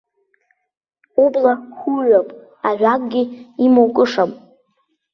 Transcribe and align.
Убла 1.23 1.53
хуҩап, 1.77 2.27
ажәакгьы 2.67 3.23
имоукышам. 3.65 4.31